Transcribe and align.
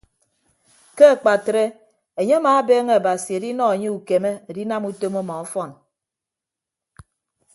Ke 0.95 1.03
akpatre 1.15 1.63
enye 2.19 2.35
amaabeeñe 2.39 2.93
abasi 2.99 3.29
edinọ 3.37 3.65
anye 3.73 3.89
ukeme 3.97 4.31
adinam 4.49 4.83
utom 4.89 5.13
ọmọ 5.21 5.33
ọfọn. 5.43 5.69